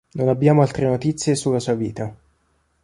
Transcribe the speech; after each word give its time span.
Non 0.15 0.29
abbiamo 0.29 0.63
altre 0.63 0.87
notizie 0.87 1.35
sulla 1.35 1.59
sua 1.59 1.75
vita. 1.75 2.11